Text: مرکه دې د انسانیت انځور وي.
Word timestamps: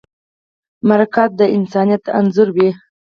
مرکه 0.87 1.23
دې 1.29 1.35
د 1.39 1.41
انسانیت 1.57 2.03
انځور 2.19 2.49
وي. 2.55 2.69